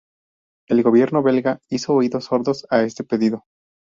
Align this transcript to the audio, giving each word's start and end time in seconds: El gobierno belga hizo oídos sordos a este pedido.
El 0.67 0.81
gobierno 0.81 1.21
belga 1.21 1.59
hizo 1.69 1.93
oídos 1.93 2.25
sordos 2.25 2.65
a 2.71 2.81
este 2.81 3.03
pedido. 3.03 3.43